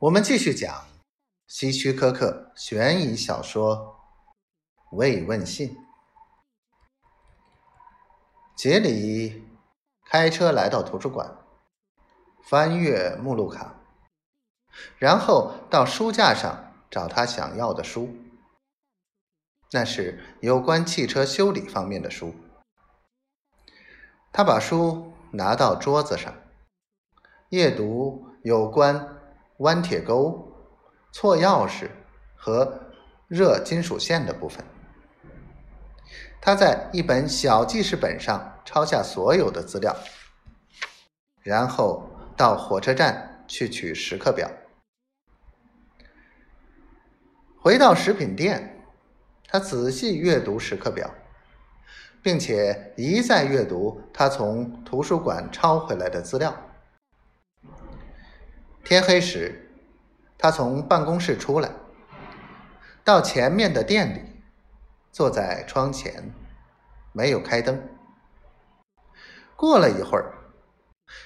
[0.00, 0.84] 我们继续讲
[1.46, 3.96] 希区柯克悬疑小说
[4.96, 5.70] 《慰问信》。
[8.54, 9.42] 杰里
[10.04, 11.38] 开车来到图书馆，
[12.44, 13.74] 翻阅目录卡，
[14.98, 18.14] 然后到书架上找他想要的书。
[19.70, 22.34] 那是有关汽车修理方面的书。
[24.30, 26.34] 他把书拿到桌子上，
[27.48, 29.15] 阅读有关。
[29.58, 30.52] 弯铁钩、
[31.12, 31.88] 错钥匙
[32.34, 32.80] 和
[33.28, 34.64] 热金属线的部分。
[36.40, 39.96] 他在一本小记事本上抄下所有的资料，
[41.42, 44.48] 然后到火车站去取时刻表。
[47.58, 48.80] 回到食品店，
[49.48, 51.10] 他仔细阅读时刻表，
[52.22, 56.54] 并且一再阅读他从图书馆抄回来的资料。
[58.88, 59.68] 天黑时，
[60.38, 61.72] 他从办公室出来，
[63.02, 64.40] 到前面的店里，
[65.10, 66.32] 坐在窗前，
[67.10, 67.82] 没有开灯。
[69.56, 70.32] 过了一会儿，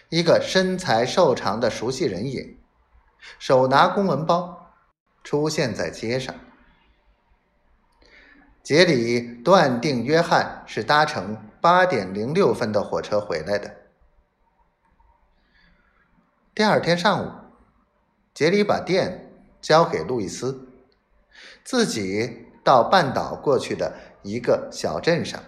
[0.09, 2.59] 一个身材瘦长的熟悉人影，
[3.39, 4.73] 手拿公文包，
[5.23, 6.35] 出现在街上。
[8.63, 13.77] 杰里断定约翰是搭乘八点零六分的火车回来的。
[16.55, 17.50] 第二天上午。
[18.41, 20.67] 杰里把店交给路易斯，
[21.63, 25.45] 自己到半岛过去的一个小镇上，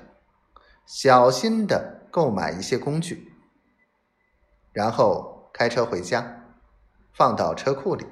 [0.84, 3.32] 小心的购买一些工具，
[4.72, 6.44] 然后开车回家，
[7.14, 8.06] 放到车库里。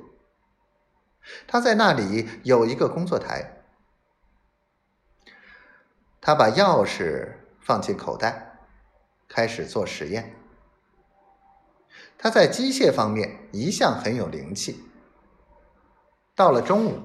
[1.46, 3.60] 他在那里有一个工作台，
[6.22, 8.58] 他把钥匙放进口袋，
[9.28, 10.39] 开始做实验。
[12.22, 14.84] 他在机械方面一向很有灵气。
[16.34, 17.00] 到了中午，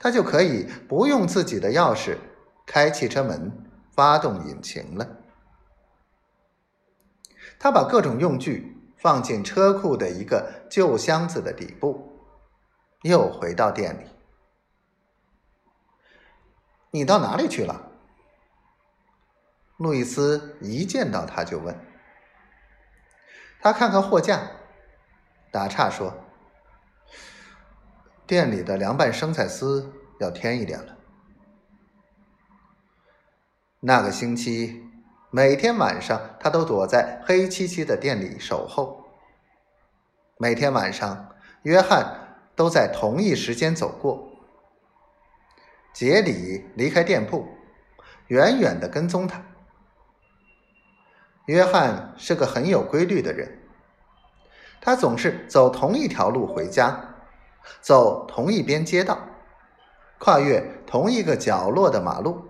[0.00, 2.18] 他就可以不用自己的钥匙
[2.66, 3.52] 开汽车门、
[3.94, 5.08] 发动引擎了。
[7.60, 12.18] 他把各种用具放进车库的一个旧箱子的底部，
[13.02, 14.04] 又回到店里。
[16.90, 17.92] 你到哪里去了？
[19.76, 21.78] 路易斯一见到他就问。
[23.60, 24.40] 他看看货架，
[25.50, 26.14] 打岔说
[28.26, 30.96] ：“店里的凉拌生菜丝要添一点了。”
[33.80, 34.84] 那个星期，
[35.30, 39.04] 每天晚上他都躲在黑漆漆的店里守候。
[40.36, 44.28] 每天晚上，约翰都在同一时间走过。
[45.92, 47.48] 杰里离开店铺，
[48.28, 49.44] 远远的跟踪他。
[51.48, 53.58] 约翰是个很有规律的人，
[54.82, 57.14] 他总是走同一条路回家，
[57.80, 59.18] 走同一边街道，
[60.18, 62.44] 跨越同一个角落的马路，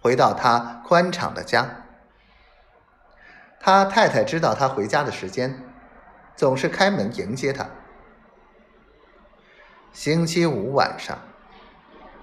[0.00, 1.84] 回到他宽敞的家。
[3.60, 5.62] 他太太知道他回家的时间，
[6.34, 7.68] 总是开门迎接他。
[9.92, 11.16] 星期五晚上，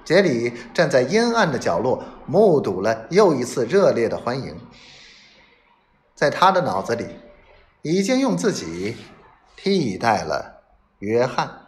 [0.03, 4.57] 杰里站在阴暗的角落，目睹了又一次热烈的欢迎。
[6.19, 7.05] 在他的脑子里，
[7.81, 8.97] 已经用自己
[9.55, 10.63] 替代了
[10.99, 11.58] 约翰。